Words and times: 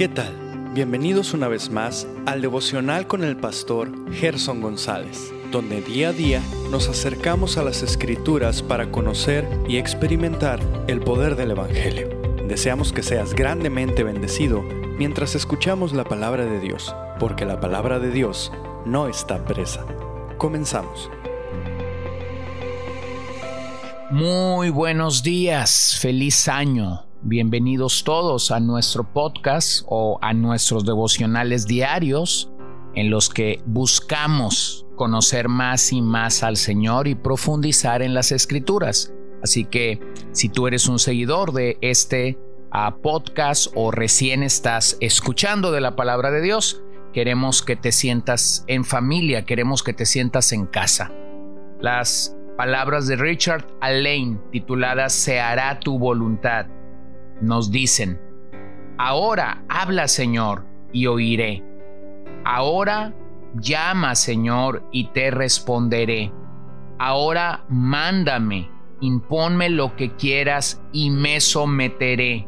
¿Qué 0.00 0.08
tal? 0.08 0.34
Bienvenidos 0.72 1.34
una 1.34 1.46
vez 1.46 1.68
más 1.68 2.06
al 2.24 2.40
devocional 2.40 3.06
con 3.06 3.22
el 3.22 3.36
pastor 3.36 3.92
Gerson 4.14 4.62
González, 4.62 5.30
donde 5.52 5.82
día 5.82 6.08
a 6.08 6.12
día 6.14 6.42
nos 6.70 6.88
acercamos 6.88 7.58
a 7.58 7.62
las 7.62 7.82
escrituras 7.82 8.62
para 8.62 8.90
conocer 8.90 9.46
y 9.68 9.76
experimentar 9.76 10.58
el 10.88 11.00
poder 11.00 11.36
del 11.36 11.50
Evangelio. 11.50 12.08
Deseamos 12.48 12.94
que 12.94 13.02
seas 13.02 13.34
grandemente 13.34 14.02
bendecido 14.02 14.62
mientras 14.96 15.34
escuchamos 15.34 15.92
la 15.92 16.04
palabra 16.04 16.46
de 16.46 16.60
Dios, 16.60 16.96
porque 17.18 17.44
la 17.44 17.60
palabra 17.60 17.98
de 17.98 18.10
Dios 18.10 18.50
no 18.86 19.06
está 19.06 19.44
presa. 19.44 19.84
Comenzamos. 20.38 21.10
Muy 24.10 24.70
buenos 24.70 25.22
días, 25.22 25.98
feliz 26.00 26.48
año. 26.48 27.09
Bienvenidos 27.22 28.02
todos 28.02 28.50
a 28.50 28.60
nuestro 28.60 29.04
podcast 29.04 29.84
o 29.88 30.18
a 30.22 30.32
nuestros 30.32 30.86
devocionales 30.86 31.66
diarios 31.66 32.50
en 32.94 33.10
los 33.10 33.28
que 33.28 33.60
buscamos 33.66 34.86
conocer 34.96 35.50
más 35.50 35.92
y 35.92 36.00
más 36.00 36.42
al 36.42 36.56
Señor 36.56 37.08
y 37.08 37.14
profundizar 37.14 38.00
en 38.00 38.14
las 38.14 38.32
escrituras. 38.32 39.12
Así 39.42 39.66
que 39.66 40.00
si 40.32 40.48
tú 40.48 40.66
eres 40.66 40.88
un 40.88 40.98
seguidor 40.98 41.52
de 41.52 41.76
este 41.82 42.38
uh, 42.72 42.98
podcast 43.02 43.70
o 43.74 43.90
recién 43.90 44.42
estás 44.42 44.96
escuchando 45.00 45.72
de 45.72 45.82
la 45.82 45.96
palabra 45.96 46.30
de 46.30 46.40
Dios, 46.40 46.82
queremos 47.12 47.60
que 47.60 47.76
te 47.76 47.92
sientas 47.92 48.64
en 48.66 48.82
familia, 48.82 49.44
queremos 49.44 49.82
que 49.82 49.92
te 49.92 50.06
sientas 50.06 50.52
en 50.52 50.64
casa. 50.64 51.12
Las 51.82 52.34
palabras 52.56 53.06
de 53.06 53.16
Richard 53.16 53.66
Alain 53.82 54.40
tituladas 54.50 55.12
Se 55.12 55.38
hará 55.38 55.80
tu 55.80 55.98
voluntad 55.98 56.66
nos 57.40 57.70
dicen, 57.70 58.20
Ahora 58.98 59.64
habla 59.68 60.08
Señor 60.08 60.66
y 60.92 61.06
oiré. 61.06 61.62
Ahora 62.44 63.14
llama 63.54 64.14
Señor 64.14 64.82
y 64.92 65.08
te 65.08 65.30
responderé. 65.30 66.32
Ahora 66.98 67.64
mándame, 67.68 68.70
imponme 69.00 69.70
lo 69.70 69.96
que 69.96 70.14
quieras 70.16 70.82
y 70.92 71.10
me 71.10 71.40
someteré. 71.40 72.46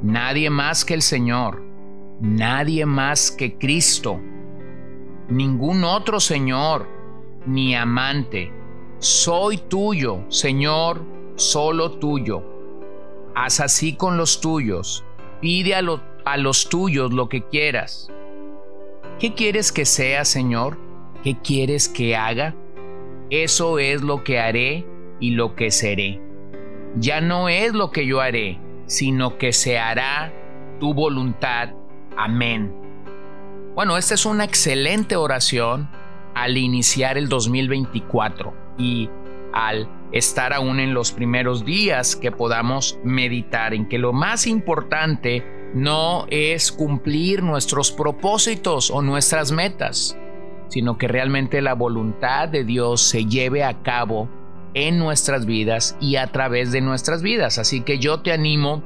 Nadie 0.00 0.48
más 0.50 0.84
que 0.84 0.94
el 0.94 1.02
Señor, 1.02 1.62
nadie 2.20 2.86
más 2.86 3.32
que 3.32 3.58
Cristo, 3.58 4.20
ningún 5.28 5.82
otro 5.82 6.20
Señor, 6.20 6.88
ni 7.46 7.74
amante 7.74 8.52
soy 9.00 9.58
tuyo, 9.58 10.24
Señor, 10.28 11.04
solo 11.36 12.00
tuyo. 12.00 12.57
Haz 13.40 13.60
así 13.60 13.92
con 13.92 14.16
los 14.16 14.40
tuyos. 14.40 15.04
Pide 15.40 15.76
a, 15.76 15.82
a, 16.24 16.36
los 16.38 16.68
tuyos 16.68 17.12
lo 17.12 17.28
que 17.28 17.44
quieras. 17.44 18.10
¿Qué 19.20 19.34
quieres 19.34 19.70
que 19.70 19.84
sea, 19.84 20.24
Señor? 20.24 20.76
¿Qué 21.22 21.36
quieres 21.36 21.88
que 21.88 22.16
haga? 22.16 22.56
Eso 23.30 23.78
es 23.78 24.02
lo 24.02 24.24
que 24.24 24.40
haré 24.40 24.84
y 25.20 25.30
lo 25.30 25.54
que 25.54 25.70
seré. 25.70 26.20
Ya 26.96 27.20
no 27.20 27.48
es 27.48 27.74
lo 27.74 27.92
que 27.92 28.06
yo 28.06 28.20
haré, 28.20 28.58
sino 28.86 29.38
que 29.38 29.52
se 29.52 29.78
hará 29.78 30.32
tu 30.80 30.92
voluntad. 30.92 31.74
Amén. 32.16 32.74
Bueno, 33.76 33.96
esta 33.96 34.14
es 34.14 34.26
una 34.26 34.42
excelente 34.42 35.14
oración 35.14 35.88
al 36.34 36.56
iniciar 36.56 37.16
el 37.16 37.28
2024 37.28 38.52
y 38.78 39.08
al 39.52 39.88
estar 40.12 40.52
aún 40.52 40.80
en 40.80 40.94
los 40.94 41.12
primeros 41.12 41.64
días 41.64 42.16
que 42.16 42.32
podamos 42.32 42.98
meditar 43.04 43.74
en 43.74 43.88
que 43.88 43.98
lo 43.98 44.12
más 44.12 44.46
importante 44.46 45.44
no 45.74 46.26
es 46.30 46.72
cumplir 46.72 47.42
nuestros 47.42 47.92
propósitos 47.92 48.90
o 48.90 49.02
nuestras 49.02 49.52
metas, 49.52 50.18
sino 50.68 50.96
que 50.96 51.08
realmente 51.08 51.60
la 51.60 51.74
voluntad 51.74 52.48
de 52.48 52.64
Dios 52.64 53.02
se 53.02 53.26
lleve 53.26 53.64
a 53.64 53.82
cabo 53.82 54.28
en 54.74 54.98
nuestras 54.98 55.46
vidas 55.46 55.96
y 56.00 56.16
a 56.16 56.26
través 56.28 56.72
de 56.72 56.80
nuestras 56.80 57.22
vidas. 57.22 57.58
Así 57.58 57.82
que 57.82 57.98
yo 57.98 58.20
te 58.20 58.32
animo 58.32 58.82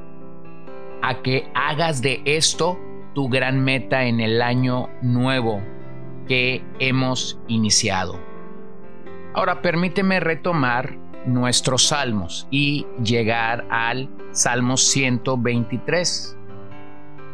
a 1.01 1.21
que 1.21 1.49
hagas 1.53 2.01
de 2.01 2.21
esto 2.25 2.79
tu 3.13 3.29
gran 3.29 3.63
meta 3.63 4.05
en 4.05 4.19
el 4.19 4.41
año 4.41 4.89
nuevo 5.01 5.61
que 6.27 6.63
hemos 6.79 7.39
iniciado. 7.47 8.19
Ahora 9.33 9.61
permíteme 9.61 10.19
retomar 10.19 11.02
nuestros 11.25 11.87
salmos 11.87 12.47
y 12.51 12.85
llegar 13.03 13.65
al 13.69 14.09
Salmo 14.31 14.77
123. 14.77 16.37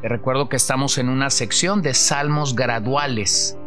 Te 0.02 0.08
recuerdo 0.10 0.50
que 0.50 0.56
estamos 0.56 0.98
en 0.98 1.10
una 1.10 1.30
sección 1.30 1.82
de 1.82 1.94
salmos 1.94 2.56
graduales. 2.56 3.58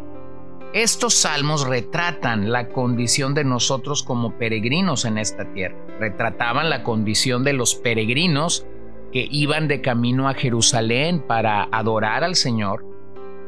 Estos 0.73 1.13
salmos 1.13 1.67
retratan 1.67 2.51
la 2.51 2.69
condición 2.69 3.33
de 3.33 3.43
nosotros 3.43 4.01
como 4.01 4.37
peregrinos 4.37 5.05
en 5.05 5.17
esta 5.19 5.51
tierra. 5.53 5.77
Retrataban 5.99 6.69
la 6.69 6.83
condición 6.83 7.43
de 7.43 7.53
los 7.53 7.75
peregrinos 7.75 8.65
que 9.11 9.27
iban 9.29 9.67
de 9.67 9.81
camino 9.81 10.27
a 10.27 10.33
Jerusalén 10.33 11.23
para 11.27 11.67
adorar 11.71 12.23
al 12.23 12.35
Señor 12.35 12.93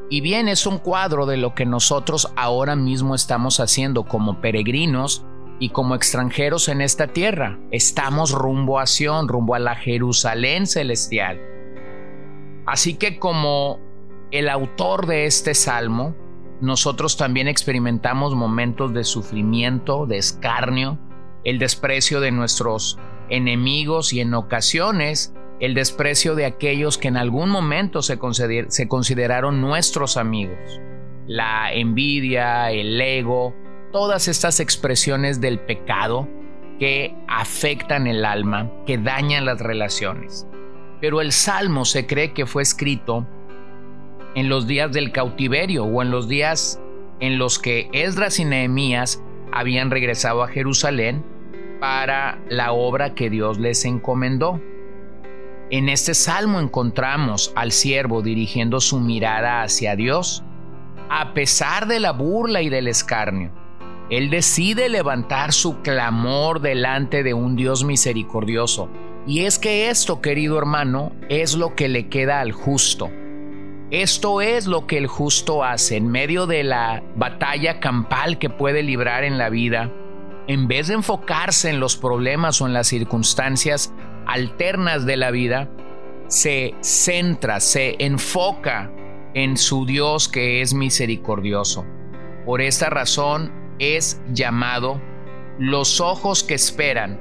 y 0.09 0.22
bien 0.22 0.47
es 0.47 0.68
un 0.68 0.78
cuadro 0.78 1.25
de 1.25 1.38
lo 1.38 1.56
que 1.56 1.66
nosotros 1.66 2.31
ahora 2.36 2.75
mismo 2.75 3.16
estamos 3.16 3.59
haciendo 3.59 4.03
como 4.03 4.40
peregrinos 4.40 5.25
y 5.60 5.70
como 5.70 5.96
extranjeros 5.96 6.68
en 6.70 6.82
esta 6.82 7.08
tierra. 7.08 7.60
Estamos 7.72 8.32
rumbo 8.32 8.80
a 8.80 8.86
Sion, 8.86 9.28
rumbo 9.28 9.56
a 9.56 9.60
la 9.60 9.76
Jerusalén 9.76 10.68
celestial. 10.68 11.40
Así 12.66 12.96
que 12.96 13.20
como 13.20 13.80
el 14.32 14.50
autor 14.50 15.06
de 15.06 15.26
este 15.26 15.54
salmo, 15.54 16.16
nosotros 16.62 17.18
también 17.18 17.48
experimentamos 17.48 18.36
momentos 18.36 18.94
de 18.94 19.04
sufrimiento, 19.04 20.06
de 20.06 20.18
escarnio, 20.18 20.98
el 21.44 21.60
desprecio 21.60 22.22
de 22.22 22.32
nuestros 22.32 22.98
enemigos 23.30 24.14
y 24.14 24.22
en 24.22 24.34
ocasiones 24.34 25.34
el 25.60 25.74
desprecio 25.74 26.36
de 26.36 26.46
aquellos 26.46 26.98
que 26.98 27.08
en 27.08 27.18
algún 27.18 27.50
momento 27.50 28.02
se, 28.02 28.18
consideraron 28.18 29.62
nuestros 29.62 30.18
amigos, 30.18 30.82
la 31.28 31.72
envidia, 31.72 32.72
el 32.72 33.00
ego, 33.00 33.56
todas 33.95 34.28
estas 34.28 34.59
expresiones 34.59 35.39
del 35.39 35.57
pecado 35.57 36.28
que 36.79 37.16
afectan 37.29 38.07
el 38.07 38.25
alma, 38.25 38.69
que 38.85 38.97
dañan 38.97 39.45
las 39.45 39.61
relaciones. 39.61 40.45
Pero 41.00 41.22
el 41.22 41.31
Salmo 41.31 41.85
se 41.85 42.06
cree 42.06 42.33
que 42.33 42.45
fue 42.45 42.61
escrito 42.61 43.25
en 44.35 44.50
los 44.50 44.67
días 44.67 44.91
del 44.91 45.13
cautiverio 45.13 45.85
o 45.85 46.01
en 46.01 46.11
los 46.11 46.28
días 46.28 46.81
en 47.22 47.38
los 47.38 47.57
que 47.57 47.88
Esdras 47.94 48.38
y 48.38 48.44
Nehemías 48.44 49.23
habían 49.53 49.89
regresado 49.89 50.44
a 50.44 50.50
Jerusalén 50.50 51.23
para 51.79 52.38
la 52.50 52.73
obra 52.73 53.16
que 53.16 53.29
Dios 53.29 53.59
les 53.59 53.85
encomendó. 53.85 54.59
En 55.69 55.88
este 55.88 56.16
salmo 56.16 56.59
encontramos 56.59 57.53
al 57.56 57.72
siervo 57.72 58.22
dirigiendo 58.22 58.81
su 58.81 59.00
mirada 59.00 59.62
hacia 59.62 59.95
Dios, 59.95 60.44
a 61.09 61.33
pesar 61.33 61.88
de 61.88 62.01
la 62.01 62.12
burla 62.12 62.62
y 62.62 62.67
del 62.67 62.89
escarnio. 62.89 63.63
Él 64.10 64.30
decide 64.30 64.88
levantar 64.90 65.52
su 65.52 65.82
clamor 65.82 66.62
delante 66.62 67.24
de 67.24 67.34
un 67.34 67.56
Dios 67.56 67.84
misericordioso. 67.84 68.90
Y 69.26 69.46
es 69.46 69.58
que 69.58 69.90
esto, 69.90 70.22
querido 70.22 70.60
hermano, 70.60 71.12
es 71.30 71.56
lo 71.56 71.76
que 71.76 71.90
le 71.90 72.08
queda 72.08 72.40
al 72.40 72.52
justo. 72.52 73.10
Esto 73.90 74.42
es 74.42 74.68
lo 74.68 74.86
que 74.86 74.98
el 74.98 75.08
justo 75.08 75.64
hace 75.64 75.98
en 75.98 76.10
medio 76.10 76.46
de 76.46 76.64
la 76.64 77.04
batalla 77.16 77.80
campal 77.80 78.38
que 78.38 78.50
puede 78.50 78.84
librar 78.84 79.24
en 79.24 79.38
la 79.38 79.50
vida. 79.50 79.92
En 80.48 80.68
vez 80.68 80.88
de 80.88 80.96
enfocarse 80.96 81.70
en 81.70 81.80
los 81.80 81.98
problemas 81.98 82.62
o 82.62 82.68
en 82.68 82.74
las 82.74 82.88
circunstancias 82.88 83.92
alternas 84.28 85.06
de 85.06 85.18
la 85.18 85.32
vida, 85.32 85.70
se 86.28 86.75
centra, 86.81 87.60
se 87.60 87.96
enfoca 88.00 88.92
en 89.34 89.58
su 89.58 89.86
Dios 89.86 90.30
que 90.30 90.62
es 90.62 90.74
misericordioso. 90.74 91.86
Por 92.46 92.62
esta 92.62 92.90
razón 92.90 93.64
es 93.80 94.22
llamado 94.31 95.01
los 95.60 96.01
ojos 96.01 96.44
que 96.44 96.54
esperan 96.54 97.19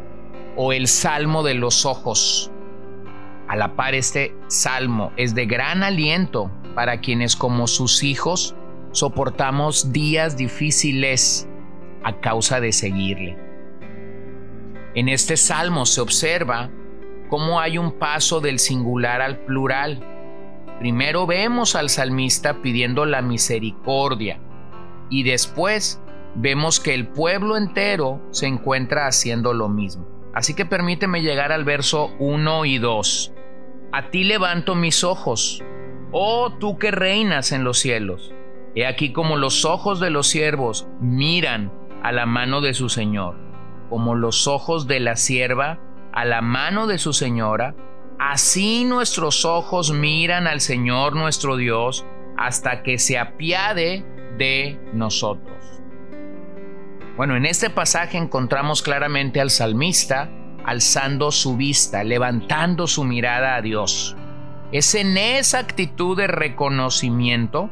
o 0.57 0.73
el 0.73 0.89
salmo 0.89 1.43
de 1.43 1.55
los 1.55 1.87
ojos. 1.87 2.51
A 3.49 3.57
la 3.57 3.77
par 3.77 3.95
este 3.95 4.35
salmo 4.49 5.13
es 5.17 5.35
de 5.35 5.47
gran 5.47 5.83
aliento 5.83 6.51
para 6.75 7.01
quienes 7.01 7.37
como 7.37 7.67
sus 7.67 8.03
hijos 8.03 8.55
soportamos 8.93 9.93
días 9.93 10.37
difíciles 10.37 11.49
a 12.05 12.21
causa 12.21 12.61
de 12.61 12.73
seguirle. 12.73 13.39
En 14.95 15.09
este 15.09 15.37
salmo 15.37 15.87
se 15.87 16.01
observa 16.01 16.71
cómo 17.29 17.61
hay 17.61 17.79
un 17.79 17.99
paso 17.99 18.41
del 18.41 18.61
singular 18.61 19.21
al 19.21 19.39
plural. 19.41 20.01
Primero 20.79 21.27
vemos 21.27 21.75
al 21.75 21.91
salmista 21.91 22.63
pidiendo 22.63 23.05
la 23.05 23.23
misericordia 23.23 24.39
y 25.11 25.25
después 25.25 26.01
vemos 26.35 26.81
que 26.81 26.95
el 26.95 27.09
pueblo 27.09 27.57
entero 27.57 28.21
se 28.31 28.47
encuentra 28.47 29.07
haciendo 29.07 29.53
lo 29.53 29.69
mismo. 29.69 30.07
Así 30.35 30.55
que 30.55 30.67
permíteme 30.67 31.23
llegar 31.23 31.53
al 31.53 31.65
verso 31.65 32.11
1 32.19 32.65
y 32.65 32.79
2. 32.79 33.33
A 33.93 34.11
ti 34.11 34.25
levanto 34.25 34.75
mis 34.75 35.05
ojos, 35.05 35.63
Oh 36.11 36.53
tú 36.59 36.79
que 36.79 36.91
reinas 36.91 37.53
en 37.53 37.65
los 37.65 37.79
cielos, 37.79 38.33
he 38.75 38.87
aquí 38.87 39.13
como 39.13 39.37
los 39.37 39.65
ojos 39.65 40.01
de 40.01 40.11
los 40.11 40.29
siervos 40.29 40.87
miran 41.01 41.73
a 42.03 42.13
la 42.13 42.27
mano 42.27 42.61
de 42.61 42.75
su 42.75 42.89
Señor, 42.89 43.37
como 43.89 44.15
los 44.15 44.47
ojos 44.47 44.87
de 44.87 45.01
la 45.01 45.17
sierva 45.17 45.81
a 46.15 46.25
la 46.25 46.41
mano 46.41 46.87
de 46.87 46.99
su 46.99 47.13
señora, 47.13 47.75
así 48.21 48.85
nuestros 48.85 49.45
ojos 49.45 49.93
miran 49.93 50.47
al 50.47 50.61
Señor 50.61 51.17
nuestro 51.17 51.57
Dios 51.57 52.07
hasta 52.37 52.85
que 52.85 52.99
se 52.99 53.19
apiade 53.19 54.05
de 54.39 54.81
nosotros. 54.93 55.74
Bueno, 57.17 57.37
en 57.37 57.47
este 57.47 57.71
pasaje 57.71 58.19
encontramos 58.19 58.83
claramente 58.83 59.41
al 59.41 59.51
salmista 59.51 60.31
alzando 60.65 61.31
su 61.31 61.57
vista, 61.57 62.03
levantando 62.03 62.87
su 62.87 63.05
mirada 63.05 63.55
a 63.55 63.63
Dios. 63.63 64.17
Es 64.73 64.95
en 64.95 65.17
esa 65.17 65.59
actitud 65.61 66.17
de 66.17 66.27
reconocimiento 66.27 67.71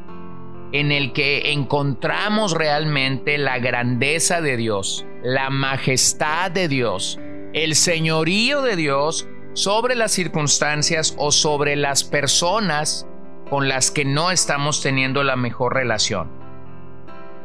en 0.71 0.91
el 0.91 1.11
que 1.11 1.51
encontramos 1.51 2.53
realmente 2.53 3.37
la 3.37 3.59
grandeza 3.59 4.41
de 4.41 4.57
Dios, 4.57 5.05
la 5.23 5.49
majestad 5.49 6.51
de 6.51 6.67
Dios, 6.67 7.19
el 7.53 7.75
señorío 7.75 8.61
de 8.61 8.75
Dios 8.75 9.27
sobre 9.53 9.95
las 9.95 10.11
circunstancias 10.11 11.15
o 11.17 11.31
sobre 11.31 11.75
las 11.75 12.03
personas 12.03 13.07
con 13.49 13.67
las 13.67 13.91
que 13.91 14.05
no 14.05 14.31
estamos 14.31 14.81
teniendo 14.81 15.23
la 15.23 15.35
mejor 15.35 15.73
relación. 15.73 16.31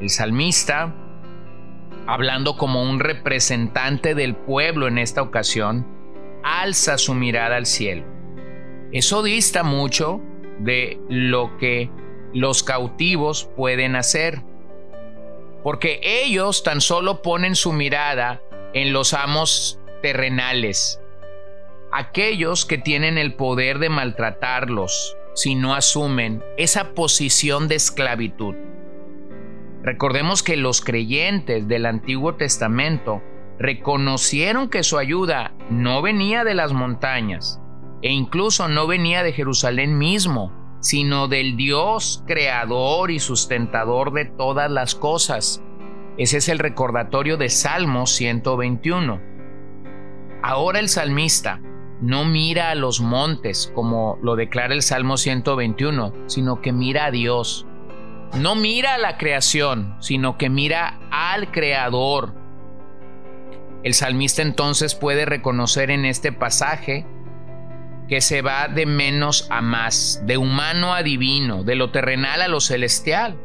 El 0.00 0.08
salmista, 0.10 0.94
hablando 2.08 2.56
como 2.56 2.82
un 2.82 3.00
representante 3.00 4.14
del 4.14 4.34
pueblo 4.34 4.88
en 4.88 4.96
esta 4.96 5.20
ocasión, 5.20 5.86
alza 6.42 6.96
su 6.96 7.12
mirada 7.12 7.56
al 7.56 7.66
cielo. 7.66 8.06
Eso 8.92 9.22
dista 9.22 9.62
mucho 9.62 10.22
de 10.58 10.98
lo 11.10 11.58
que 11.58 11.90
los 12.32 12.62
cautivos 12.62 13.50
pueden 13.54 13.94
hacer, 13.94 14.40
porque 15.62 16.00
ellos 16.02 16.62
tan 16.62 16.80
solo 16.80 17.20
ponen 17.20 17.54
su 17.54 17.74
mirada 17.74 18.40
en 18.72 18.94
los 18.94 19.12
amos 19.12 19.78
terrenales, 20.00 21.02
aquellos 21.92 22.64
que 22.64 22.78
tienen 22.78 23.18
el 23.18 23.34
poder 23.34 23.80
de 23.80 23.90
maltratarlos 23.90 25.14
si 25.34 25.54
no 25.54 25.74
asumen 25.74 26.42
esa 26.56 26.94
posición 26.94 27.68
de 27.68 27.74
esclavitud. 27.74 28.54
Recordemos 29.88 30.42
que 30.42 30.58
los 30.58 30.82
creyentes 30.82 31.66
del 31.66 31.86
Antiguo 31.86 32.34
Testamento 32.34 33.22
reconocieron 33.58 34.68
que 34.68 34.82
su 34.82 34.98
ayuda 34.98 35.54
no 35.70 36.02
venía 36.02 36.44
de 36.44 36.52
las 36.52 36.74
montañas 36.74 37.58
e 38.02 38.12
incluso 38.12 38.68
no 38.68 38.86
venía 38.86 39.22
de 39.22 39.32
Jerusalén 39.32 39.96
mismo, 39.96 40.52
sino 40.80 41.26
del 41.26 41.56
Dios 41.56 42.22
creador 42.26 43.10
y 43.10 43.18
sustentador 43.18 44.12
de 44.12 44.26
todas 44.26 44.70
las 44.70 44.94
cosas. 44.94 45.64
Ese 46.18 46.36
es 46.36 46.50
el 46.50 46.58
recordatorio 46.58 47.38
de 47.38 47.48
Salmo 47.48 48.06
121. 48.06 49.22
Ahora 50.42 50.80
el 50.80 50.90
salmista 50.90 51.62
no 52.02 52.26
mira 52.26 52.72
a 52.72 52.74
los 52.74 53.00
montes 53.00 53.72
como 53.74 54.18
lo 54.20 54.36
declara 54.36 54.74
el 54.74 54.82
Salmo 54.82 55.16
121, 55.16 56.12
sino 56.26 56.60
que 56.60 56.74
mira 56.74 57.06
a 57.06 57.10
Dios. 57.10 57.66
No 58.34 58.54
mira 58.54 58.94
a 58.94 58.98
la 58.98 59.16
creación, 59.16 59.96
sino 60.00 60.36
que 60.36 60.50
mira 60.50 60.98
al 61.10 61.50
Creador. 61.50 62.34
El 63.82 63.94
salmista 63.94 64.42
entonces 64.42 64.94
puede 64.94 65.24
reconocer 65.24 65.90
en 65.90 66.04
este 66.04 66.32
pasaje 66.32 67.06
que 68.08 68.20
se 68.20 68.42
va 68.42 68.68
de 68.68 68.86
menos 68.86 69.46
a 69.50 69.60
más, 69.60 70.22
de 70.24 70.36
humano 70.38 70.94
a 70.94 71.02
divino, 71.02 71.62
de 71.62 71.74
lo 71.74 71.90
terrenal 71.90 72.42
a 72.42 72.48
lo 72.48 72.60
celestial. 72.60 73.36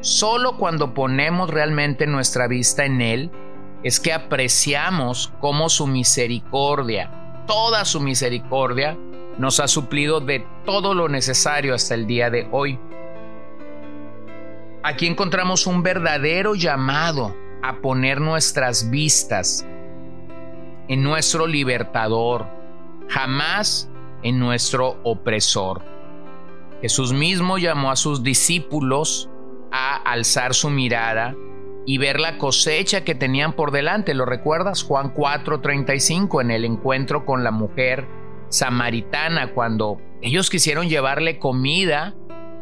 Solo 0.00 0.56
cuando 0.58 0.94
ponemos 0.94 1.50
realmente 1.50 2.06
nuestra 2.06 2.46
vista 2.46 2.84
en 2.84 3.00
Él, 3.00 3.30
es 3.82 4.00
que 4.00 4.12
apreciamos 4.12 5.32
cómo 5.40 5.68
su 5.68 5.86
misericordia, 5.86 7.44
toda 7.46 7.84
su 7.84 8.00
misericordia, 8.00 8.96
nos 9.38 9.60
ha 9.60 9.68
suplido 9.68 10.20
de 10.20 10.44
todo 10.64 10.94
lo 10.94 11.08
necesario 11.08 11.74
hasta 11.74 11.94
el 11.94 12.06
día 12.06 12.30
de 12.30 12.48
hoy. 12.50 12.78
Aquí 14.88 15.06
encontramos 15.06 15.66
un 15.66 15.82
verdadero 15.82 16.54
llamado 16.54 17.36
a 17.62 17.82
poner 17.82 18.22
nuestras 18.22 18.88
vistas 18.88 19.66
en 20.88 21.02
nuestro 21.02 21.46
libertador, 21.46 22.46
jamás 23.06 23.90
en 24.22 24.38
nuestro 24.38 24.98
opresor. 25.02 25.82
Jesús 26.80 27.12
mismo 27.12 27.58
llamó 27.58 27.90
a 27.90 27.96
sus 27.96 28.22
discípulos 28.22 29.28
a 29.70 29.96
alzar 30.10 30.54
su 30.54 30.70
mirada 30.70 31.36
y 31.84 31.98
ver 31.98 32.18
la 32.18 32.38
cosecha 32.38 33.04
que 33.04 33.14
tenían 33.14 33.52
por 33.52 33.72
delante. 33.72 34.14
¿Lo 34.14 34.24
recuerdas? 34.24 34.84
Juan 34.84 35.12
4:35 35.12 36.40
en 36.40 36.50
el 36.50 36.64
encuentro 36.64 37.26
con 37.26 37.44
la 37.44 37.50
mujer 37.50 38.08
samaritana 38.48 39.52
cuando 39.52 40.00
ellos 40.22 40.48
quisieron 40.48 40.88
llevarle 40.88 41.38
comida, 41.38 42.14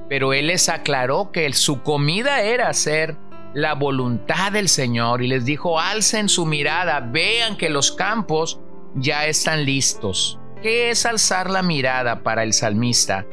pero 0.09 0.33
él 0.33 0.49
les 0.49 0.69
aclaró 0.69 1.33
que 1.33 1.53
su 1.53 1.83
comida 1.83 2.43
era 2.43 2.69
hacer 2.69 3.17
la 3.55 3.75
voluntad 3.75 4.53
del 4.53 4.69
Señor 4.69 5.23
y 5.23 5.29
les 5.29 5.45
dijo, 5.45 5.81
alcen 5.81 6.29
su 6.29 6.47
mirada, 6.47 7.01
vean 7.01 7.57
que 7.57 7.71
los 7.71 7.91
campos 7.93 8.61
ya 8.95 9.27
están 9.27 9.65
listos. 9.65 10.39
¿Qué 10.63 10.91
es 10.91 11.07
alzar 11.07 11.51
la 11.51 11.63
mirada 11.63 12.23
para 12.23 12.43
el 12.43 12.53
salmista? 12.53 13.27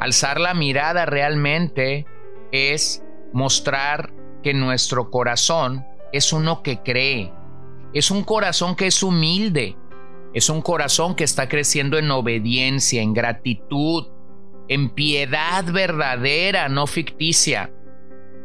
Alzar 0.00 0.40
la 0.40 0.54
mirada 0.54 1.06
realmente 1.06 2.06
es 2.52 3.04
mostrar 3.32 4.12
que 4.42 4.54
nuestro 4.54 5.10
corazón 5.10 5.84
es 6.12 6.32
uno 6.32 6.62
que 6.62 6.82
cree, 6.82 7.32
es 7.92 8.10
un 8.10 8.22
corazón 8.22 8.76
que 8.76 8.86
es 8.86 9.02
humilde, 9.02 9.76
es 10.34 10.50
un 10.50 10.62
corazón 10.62 11.14
que 11.14 11.24
está 11.24 11.48
creciendo 11.48 11.98
en 11.98 12.10
obediencia, 12.10 13.02
en 13.02 13.14
gratitud, 13.14 14.08
en 14.68 14.90
piedad 14.90 15.64
verdadera, 15.64 16.68
no 16.68 16.86
ficticia, 16.86 17.72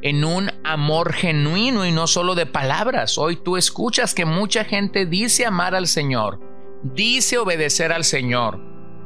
en 0.02 0.26
un 0.26 0.52
amor 0.64 1.14
genuino 1.14 1.86
y 1.86 1.92
no 1.92 2.08
solo 2.08 2.36
de 2.36 2.46
palabras. 2.46 3.18
Hoy 3.18 3.38
tú 3.38 3.58
escuchas 3.58 4.14
que 4.14 4.26
mucha 4.26 4.66
gente 4.66 5.06
dice 5.06 5.46
amar 5.46 5.76
al 5.76 5.88
Señor, 5.88 6.40
dice 6.84 7.38
obedecer 7.38 7.92
al 7.92 8.04
Señor, 8.04 8.60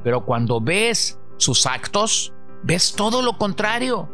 pero 0.04 0.26
cuando 0.26 0.62
ves 0.62 1.20
sus 1.38 1.66
actos, 1.66 2.34
ves 2.64 2.94
todo 2.94 3.22
lo 3.22 3.38
contrario 3.38 4.10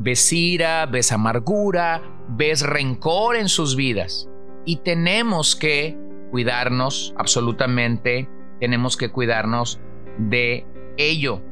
ves 0.00 0.32
ira, 0.32 0.86
ves 0.86 1.12
amargura, 1.12 2.02
ves 2.28 2.62
rencor 2.62 3.36
en 3.36 3.48
sus 3.48 3.76
vidas. 3.76 4.28
Y 4.64 4.76
tenemos 4.76 5.54
que 5.54 5.96
cuidarnos, 6.30 7.14
absolutamente, 7.16 8.28
tenemos 8.60 8.96
que 8.96 9.10
cuidarnos 9.10 9.78
de 10.18 10.66
ello. 10.96 11.42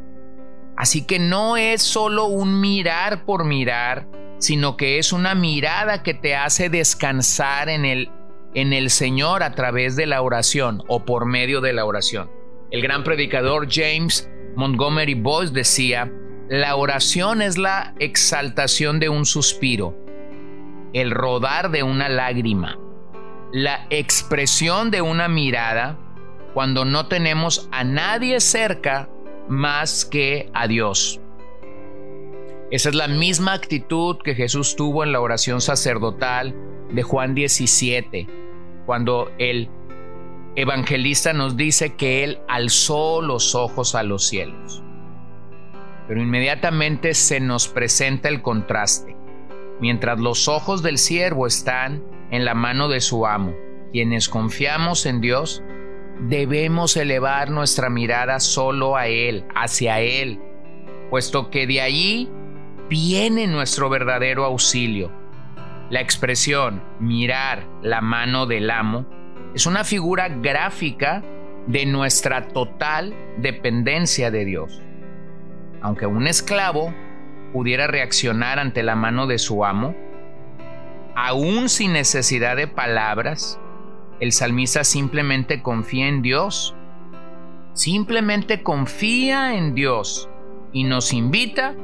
Así 0.78 1.04
que 1.04 1.18
no 1.18 1.56
es 1.56 1.82
solo 1.82 2.26
un 2.26 2.60
mirar 2.60 3.24
por 3.24 3.44
mirar, 3.44 4.06
sino 4.38 4.76
que 4.76 5.00
es 5.00 5.12
una 5.12 5.34
mirada 5.34 6.04
que 6.04 6.14
te 6.14 6.36
hace 6.36 6.70
descansar 6.70 7.68
en 7.68 7.84
el, 7.84 8.12
en 8.54 8.72
el 8.72 8.90
Señor 8.90 9.42
a 9.42 9.56
través 9.56 9.96
de 9.96 10.06
la 10.06 10.22
oración 10.22 10.84
o 10.86 11.04
por 11.04 11.26
medio 11.26 11.60
de 11.60 11.72
la 11.72 11.84
oración. 11.84 12.30
El 12.70 12.80
gran 12.80 13.02
predicador 13.02 13.66
James 13.68 14.30
Montgomery 14.54 15.14
Boyce 15.14 15.52
decía, 15.52 16.12
la 16.48 16.76
oración 16.76 17.42
es 17.42 17.58
la 17.58 17.92
exaltación 17.98 19.00
de 19.00 19.08
un 19.08 19.26
suspiro, 19.26 19.96
el 20.92 21.10
rodar 21.10 21.72
de 21.72 21.82
una 21.82 22.08
lágrima, 22.08 22.78
la 23.52 23.84
expresión 23.90 24.92
de 24.92 25.02
una 25.02 25.26
mirada 25.26 25.98
cuando 26.54 26.84
no 26.84 27.08
tenemos 27.08 27.68
a 27.72 27.82
nadie 27.82 28.38
cerca 28.38 29.08
más 29.48 30.04
que 30.04 30.50
a 30.54 30.66
Dios. 30.68 31.20
Esa 32.70 32.88
es 32.90 32.94
la 32.94 33.08
misma 33.08 33.54
actitud 33.54 34.18
que 34.22 34.34
Jesús 34.34 34.76
tuvo 34.76 35.04
en 35.04 35.12
la 35.12 35.20
oración 35.20 35.60
sacerdotal 35.60 36.54
de 36.90 37.02
Juan 37.02 37.34
17, 37.34 38.26
cuando 38.86 39.30
el 39.38 39.68
evangelista 40.54 41.32
nos 41.32 41.56
dice 41.56 41.94
que 41.96 42.24
Él 42.24 42.40
alzó 42.48 43.22
los 43.22 43.54
ojos 43.54 43.94
a 43.94 44.02
los 44.02 44.26
cielos 44.26 44.82
pero 46.08 46.22
inmediatamente 46.22 47.12
se 47.12 47.38
nos 47.38 47.68
presenta 47.68 48.30
el 48.30 48.40
contraste. 48.40 49.14
Mientras 49.78 50.18
los 50.18 50.48
ojos 50.48 50.82
del 50.82 50.96
siervo 50.96 51.46
están 51.46 52.02
en 52.30 52.46
la 52.46 52.54
mano 52.54 52.88
de 52.88 53.00
su 53.00 53.26
amo, 53.26 53.54
quienes 53.92 54.30
confiamos 54.30 55.04
en 55.04 55.20
Dios, 55.20 55.62
debemos 56.20 56.96
elevar 56.96 57.50
nuestra 57.50 57.90
mirada 57.90 58.40
solo 58.40 58.96
a 58.96 59.06
Él, 59.06 59.44
hacia 59.54 60.00
Él, 60.00 60.40
puesto 61.10 61.50
que 61.50 61.66
de 61.66 61.80
allí 61.80 62.28
viene 62.88 63.46
nuestro 63.46 63.88
verdadero 63.88 64.44
auxilio. 64.44 65.12
La 65.90 66.00
expresión 66.00 66.82
mirar 67.00 67.66
la 67.82 68.00
mano 68.00 68.46
del 68.46 68.70
amo 68.70 69.06
es 69.54 69.66
una 69.66 69.84
figura 69.84 70.28
gráfica 70.28 71.22
de 71.66 71.86
nuestra 71.86 72.48
total 72.48 73.14
dependencia 73.38 74.30
de 74.30 74.44
Dios. 74.44 74.82
aunque 75.80 76.06
un 76.06 76.26
esclavo 76.26 76.92
pudiera 77.52 77.86
reaccionar 77.86 78.58
ante 78.58 78.82
la 78.82 78.96
mano 78.96 79.28
de 79.28 79.38
su 79.38 79.64
amo, 79.64 79.94
aún 81.14 81.68
sin 81.68 81.92
necesidad 81.92 82.56
de 82.56 82.66
palabras, 82.66 83.60
el 84.20 84.32
salmista 84.32 84.84
simplemente 84.84 85.62
confía 85.62 86.08
en 86.08 86.22
Dios. 86.22 86.74
Simplemente 87.72 88.62
confía 88.62 89.56
en 89.56 89.74
Dios 89.74 90.28
y 90.72 90.84
nos 90.84 91.12
invita 91.12 91.76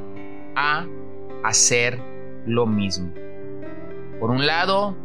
a 0.56 0.86
hacer 1.44 2.00
lo 2.46 2.66
mismo. 2.66 3.12
Por 4.18 4.30
un 4.30 4.46
lado, 4.46 4.96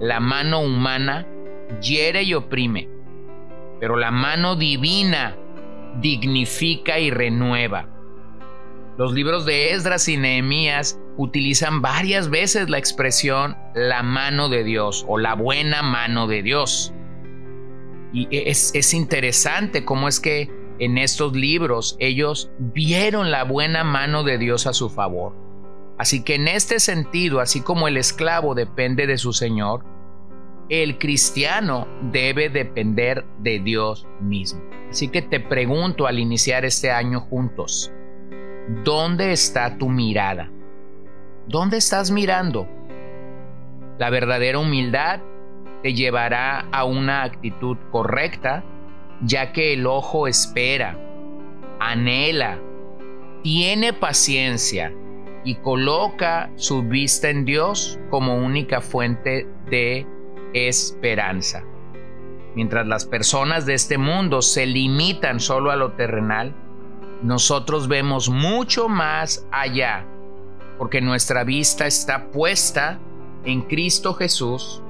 la 0.00 0.20
mano 0.20 0.60
humana 0.60 1.26
hiere 1.82 2.22
y 2.22 2.34
oprime, 2.34 2.88
pero 3.80 3.96
la 3.96 4.10
mano 4.10 4.56
divina 4.56 5.36
dignifica 6.00 6.98
y 6.98 7.10
renueva. 7.10 7.88
Los 8.96 9.12
libros 9.12 9.44
de 9.44 9.72
Esdras 9.72 10.08
y 10.08 10.16
Nehemías 10.16 10.98
utilizan 11.18 11.82
varias 11.82 12.30
veces 12.30 12.70
la 12.70 12.78
expresión 12.78 13.56
la 13.74 14.02
mano 14.02 14.48
de 14.48 14.64
Dios 14.64 15.04
o 15.08 15.18
la 15.18 15.34
buena 15.34 15.82
mano 15.82 16.26
de 16.26 16.42
Dios. 16.42 16.94
Y 18.14 18.28
es, 18.30 18.74
es 18.74 18.94
interesante 18.94 19.84
cómo 19.84 20.08
es 20.08 20.20
que 20.20 20.50
en 20.78 20.96
estos 20.96 21.34
libros 21.34 21.96
ellos 21.98 22.50
vieron 22.58 23.30
la 23.30 23.44
buena 23.44 23.84
mano 23.84 24.24
de 24.24 24.38
Dios 24.38 24.66
a 24.66 24.72
su 24.72 24.88
favor. 24.88 25.34
Así 25.98 26.22
que 26.22 26.36
en 26.36 26.48
este 26.48 26.78
sentido, 26.78 27.40
así 27.40 27.60
como 27.60 27.88
el 27.88 27.96
esclavo 27.96 28.54
depende 28.54 29.06
de 29.06 29.18
su 29.18 29.32
Señor, 29.32 29.84
el 30.70 30.98
cristiano 30.98 31.88
debe 32.12 32.48
depender 32.48 33.24
de 33.40 33.58
Dios 33.58 34.06
mismo. 34.20 34.62
Así 34.88 35.08
que 35.08 35.22
te 35.22 35.40
pregunto 35.40 36.06
al 36.06 36.18
iniciar 36.18 36.64
este 36.64 36.92
año 36.92 37.20
juntos, 37.20 37.92
¿Dónde 38.84 39.32
está 39.32 39.78
tu 39.78 39.88
mirada? 39.88 40.50
¿Dónde 41.48 41.78
estás 41.78 42.10
mirando? 42.10 42.68
La 43.98 44.10
verdadera 44.10 44.58
humildad 44.58 45.20
te 45.82 45.94
llevará 45.94 46.68
a 46.72 46.84
una 46.84 47.22
actitud 47.22 47.78
correcta, 47.90 48.64
ya 49.22 49.52
que 49.52 49.72
el 49.72 49.86
ojo 49.86 50.28
espera, 50.28 50.98
anhela, 51.80 52.58
tiene 53.42 53.94
paciencia 53.94 54.92
y 55.42 55.54
coloca 55.54 56.50
su 56.56 56.82
vista 56.82 57.30
en 57.30 57.46
Dios 57.46 57.98
como 58.10 58.36
única 58.36 58.82
fuente 58.82 59.48
de 59.70 60.06
esperanza. 60.52 61.64
Mientras 62.56 62.86
las 62.86 63.06
personas 63.06 63.64
de 63.64 63.72
este 63.72 63.96
mundo 63.96 64.42
se 64.42 64.66
limitan 64.66 65.40
solo 65.40 65.70
a 65.70 65.76
lo 65.76 65.92
terrenal, 65.92 66.54
nosotros 67.22 67.88
vemos 67.88 68.28
mucho 68.28 68.90
más 68.90 69.48
allá, 69.50 70.06
porque 70.78 71.00
nuestra 71.00 71.44
vista 71.44 71.86
está 71.86 72.30
puesta 72.30 73.00
en 73.44 73.62
Cristo 73.62 74.14
Jesús, 74.14 74.82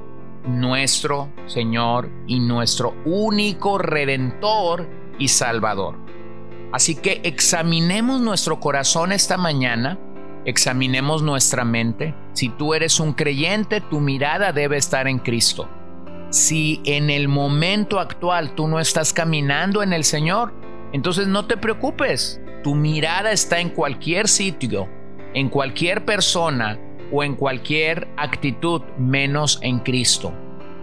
nuestro 0.47 1.31
Señor 1.47 2.11
y 2.27 2.41
nuestro 2.41 2.95
único 3.05 3.79
redentor 3.79 4.87
y 5.19 5.29
salvador. 5.29 5.97
Así 6.73 6.95
que 6.95 7.21
examinemos 7.25 8.21
nuestro 8.21 8.61
corazón 8.61 9.13
esta 9.13 9.39
mañana, 9.39 9.99
examinemos 10.45 11.23
nuestra 11.23 11.65
mente. 11.65 12.15
Si 12.35 12.51
tú 12.51 12.75
eres 12.75 13.01
un 13.01 13.15
creyente, 13.15 13.81
tu 13.81 14.01
mirada 14.01 14.53
debe 14.53 14.77
estar 14.77 15.09
en 15.09 15.19
Cristo. 15.19 15.69
Si 16.31 16.83
en 16.85 17.09
el 17.09 17.29
momento 17.29 17.99
actual 17.99 18.55
tú 18.55 18.69
no 18.69 18.81
estás 18.81 19.15
caminando 19.15 19.83
en 19.83 19.95
el 19.95 20.05
Señor, 20.05 20.53
entonces 20.93 21.27
no 21.27 21.47
te 21.47 21.57
preocupes, 21.57 22.41
tu 22.63 22.75
mirada 22.75 23.33
está 23.33 23.61
en 23.61 23.71
cualquier 23.71 24.29
sitio, 24.29 24.89
en 25.35 25.49
cualquier 25.49 26.05
persona 26.05 26.79
o 27.13 27.23
en 27.23 27.37
cualquier 27.37 28.09
actitud 28.17 28.83
menos 28.99 29.59
en 29.63 29.79
Cristo. 29.81 30.33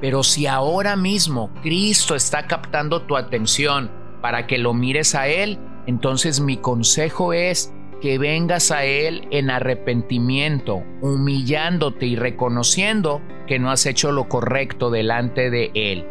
Pero 0.02 0.24
si 0.24 0.48
ahora 0.48 0.96
mismo 0.96 1.52
Cristo 1.62 2.16
está 2.16 2.48
captando 2.48 3.04
tu 3.04 3.16
atención 3.16 3.92
para 4.22 4.48
que 4.48 4.58
lo 4.58 4.74
mires 4.74 5.16
a 5.16 5.28
Él, 5.28 5.60
entonces 5.88 6.40
mi 6.40 6.58
consejo 6.58 7.34
es 7.34 7.72
que 8.02 8.18
vengas 8.18 8.72
a 8.72 8.84
Él 8.86 9.28
en 9.32 9.50
arrepentimiento, 9.50 10.84
humillándote 11.02 12.06
y 12.06 12.16
reconociendo 12.16 13.22
que 13.48 13.58
no 13.60 13.72
has 13.72 13.86
hecho 13.86 14.12
lo 14.12 14.28
correcto 14.28 14.92
delante 14.92 15.50
de 15.50 15.72
Él. 15.74 16.06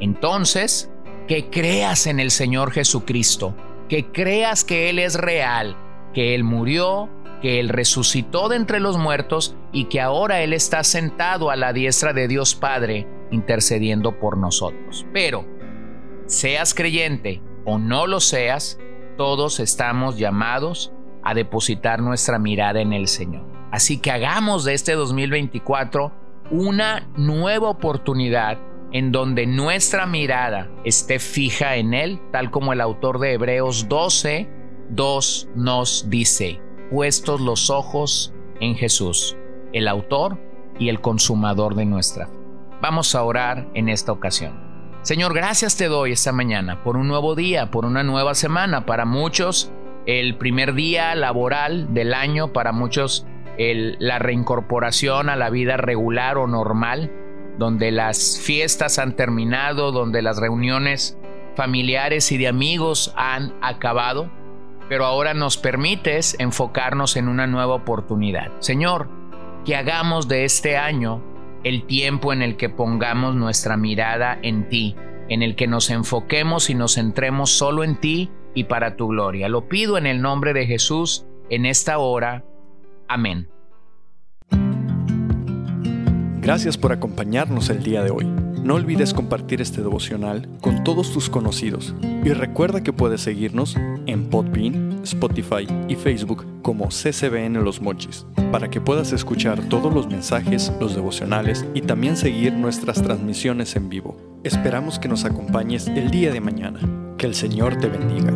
Entonces, 0.00 0.90
que 1.26 1.48
creas 1.48 2.06
en 2.06 2.20
el 2.20 2.30
Señor 2.30 2.72
Jesucristo, 2.72 3.56
que 3.88 4.12
creas 4.12 4.64
que 4.64 4.90
Él 4.90 4.98
es 4.98 5.14
real, 5.14 5.76
que 6.12 6.34
Él 6.34 6.44
murió, 6.44 7.08
que 7.44 7.60
Él 7.60 7.68
resucitó 7.68 8.48
de 8.48 8.56
entre 8.56 8.80
los 8.80 8.96
muertos 8.96 9.54
y 9.70 9.84
que 9.84 10.00
ahora 10.00 10.40
Él 10.40 10.54
está 10.54 10.82
sentado 10.82 11.50
a 11.50 11.56
la 11.56 11.74
diestra 11.74 12.14
de 12.14 12.26
Dios 12.26 12.54
Padre 12.54 13.06
intercediendo 13.30 14.18
por 14.18 14.38
nosotros. 14.38 15.04
Pero, 15.12 15.44
seas 16.24 16.72
creyente 16.72 17.42
o 17.66 17.76
no 17.76 18.06
lo 18.06 18.20
seas, 18.20 18.78
todos 19.18 19.60
estamos 19.60 20.16
llamados 20.16 20.90
a 21.22 21.34
depositar 21.34 22.00
nuestra 22.00 22.38
mirada 22.38 22.80
en 22.80 22.94
el 22.94 23.08
Señor. 23.08 23.44
Así 23.70 23.98
que 23.98 24.10
hagamos 24.10 24.64
de 24.64 24.72
este 24.72 24.94
2024 24.94 26.12
una 26.50 27.10
nueva 27.14 27.68
oportunidad 27.68 28.58
en 28.90 29.12
donde 29.12 29.46
nuestra 29.46 30.06
mirada 30.06 30.70
esté 30.86 31.18
fija 31.18 31.76
en 31.76 31.92
Él, 31.92 32.22
tal 32.32 32.50
como 32.50 32.72
el 32.72 32.80
autor 32.80 33.18
de 33.18 33.34
Hebreos 33.34 33.86
12, 33.90 34.48
2 34.88 35.48
nos 35.56 36.08
dice, 36.08 36.63
puestos 36.90 37.40
los 37.40 37.70
ojos 37.70 38.32
en 38.60 38.74
Jesús, 38.74 39.36
el 39.72 39.88
autor 39.88 40.38
y 40.78 40.88
el 40.88 41.00
consumador 41.00 41.74
de 41.74 41.84
nuestra 41.84 42.26
fe. 42.26 42.32
Vamos 42.80 43.14
a 43.14 43.22
orar 43.22 43.68
en 43.74 43.88
esta 43.88 44.12
ocasión. 44.12 44.62
Señor, 45.02 45.34
gracias 45.34 45.76
te 45.76 45.88
doy 45.88 46.12
esta 46.12 46.32
mañana 46.32 46.82
por 46.82 46.96
un 46.96 47.08
nuevo 47.08 47.34
día, 47.34 47.70
por 47.70 47.84
una 47.84 48.02
nueva 48.02 48.34
semana. 48.34 48.86
Para 48.86 49.04
muchos, 49.04 49.70
el 50.06 50.36
primer 50.36 50.74
día 50.74 51.14
laboral 51.14 51.92
del 51.92 52.14
año, 52.14 52.52
para 52.52 52.72
muchos, 52.72 53.26
la 53.58 54.18
reincorporación 54.18 55.28
a 55.28 55.36
la 55.36 55.50
vida 55.50 55.76
regular 55.76 56.38
o 56.38 56.46
normal 56.46 57.10
donde 57.58 57.92
las 57.92 58.40
fiestas 58.40 58.98
han 58.98 59.16
terminado, 59.16 59.92
donde 59.92 60.22
las 60.22 60.38
reuniones 60.38 61.18
familiares 61.56 62.32
y 62.32 62.38
de 62.38 62.48
amigos 62.48 63.12
han 63.16 63.54
acabado, 63.62 64.30
pero 64.88 65.04
ahora 65.04 65.34
nos 65.34 65.56
permites 65.56 66.36
enfocarnos 66.38 67.16
en 67.16 67.28
una 67.28 67.46
nueva 67.46 67.74
oportunidad. 67.74 68.52
Señor, 68.60 69.08
que 69.64 69.76
hagamos 69.76 70.28
de 70.28 70.44
este 70.44 70.76
año 70.76 71.22
el 71.64 71.86
tiempo 71.86 72.32
en 72.32 72.42
el 72.42 72.56
que 72.56 72.68
pongamos 72.68 73.34
nuestra 73.34 73.76
mirada 73.76 74.38
en 74.42 74.68
ti, 74.68 74.96
en 75.28 75.42
el 75.42 75.56
que 75.56 75.66
nos 75.66 75.90
enfoquemos 75.90 76.68
y 76.68 76.74
nos 76.74 76.94
centremos 76.94 77.50
solo 77.50 77.84
en 77.84 77.96
ti 77.96 78.30
y 78.54 78.64
para 78.64 78.96
tu 78.96 79.08
gloria. 79.08 79.48
Lo 79.48 79.68
pido 79.68 79.96
en 79.96 80.06
el 80.06 80.20
nombre 80.20 80.52
de 80.52 80.66
Jesús 80.66 81.24
en 81.48 81.66
esta 81.66 81.98
hora. 81.98 82.44
Amén. 83.08 83.48
Gracias 86.40 86.76
por 86.76 86.92
acompañarnos 86.92 87.70
el 87.70 87.82
día 87.82 88.02
de 88.02 88.10
hoy. 88.10 88.43
No 88.64 88.76
olvides 88.76 89.12
compartir 89.12 89.60
este 89.60 89.82
devocional 89.82 90.48
con 90.62 90.84
todos 90.84 91.12
tus 91.12 91.28
conocidos 91.28 91.94
y 92.24 92.30
recuerda 92.30 92.82
que 92.82 92.94
puedes 92.94 93.20
seguirnos 93.20 93.76
en 94.06 94.30
Podbean, 94.30 95.00
Spotify 95.02 95.66
y 95.86 95.96
Facebook 95.96 96.46
como 96.62 96.88
CCBN 96.88 97.62
Los 97.62 97.82
Mochis 97.82 98.24
para 98.50 98.70
que 98.70 98.80
puedas 98.80 99.12
escuchar 99.12 99.68
todos 99.68 99.92
los 99.92 100.08
mensajes, 100.08 100.72
los 100.80 100.94
devocionales 100.94 101.66
y 101.74 101.82
también 101.82 102.16
seguir 102.16 102.54
nuestras 102.54 103.02
transmisiones 103.02 103.76
en 103.76 103.90
vivo. 103.90 104.16
Esperamos 104.44 104.98
que 104.98 105.08
nos 105.08 105.26
acompañes 105.26 105.86
el 105.88 106.10
día 106.10 106.32
de 106.32 106.40
mañana. 106.40 106.80
Que 107.18 107.26
el 107.26 107.34
Señor 107.34 107.76
te 107.76 107.88
bendiga. 107.88 108.32